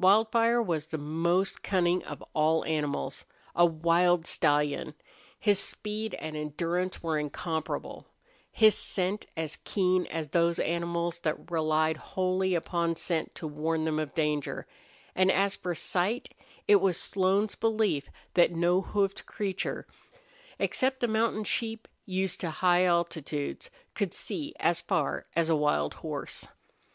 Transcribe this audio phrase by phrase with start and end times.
[0.00, 4.94] Wildfire was the most cunning of all animals a wild stallion;
[5.38, 8.06] his speed and endurance were incomparable;
[8.50, 13.98] his scent as keen as those animals that relied wholly upon scent to warn them
[13.98, 14.66] of danger;
[15.14, 16.32] and as for sight,
[16.66, 19.86] it was Slone's belief that no hoofed creature,
[20.58, 25.92] except the mountain sheep used to high altitudes, could see as far as a wild
[26.00, 26.46] horse.